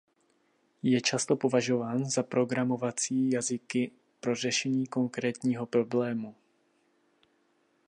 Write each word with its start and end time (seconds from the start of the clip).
Je 0.83 1.01
často 1.01 1.35
považován 1.37 2.05
za 2.05 2.23
programovací 2.23 3.31
jazyky 3.31 3.91
pro 4.19 4.35
řešení 4.35 4.87
konkrétního 4.87 5.65
problému. 5.65 6.35